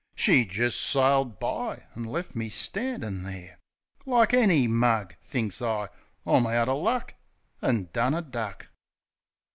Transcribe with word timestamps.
She 0.15 0.45
jist 0.45 0.81
sailed 0.81 1.37
by 1.39 1.83
an' 1.93 2.05
lef 2.05 2.35
me 2.35 2.49
standin' 2.49 3.21
there 3.21 3.59
Like 4.03 4.33
any 4.33 4.65
mug. 4.67 5.13
Thinks 5.21 5.61
I, 5.61 5.89
"I'm 6.25 6.47
out 6.47 6.67
er 6.69 6.73
luck," 6.73 7.13
An' 7.61 7.87
done 7.93 8.15
a 8.15 8.23
duck. 8.23 8.69